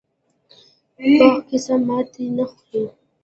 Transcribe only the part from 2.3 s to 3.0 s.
نه خوري